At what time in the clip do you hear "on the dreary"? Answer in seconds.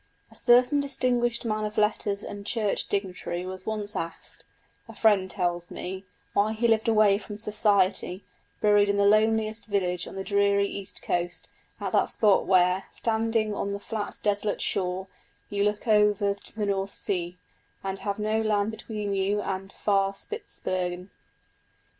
10.07-10.67